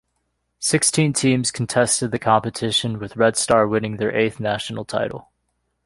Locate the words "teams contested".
1.13-2.09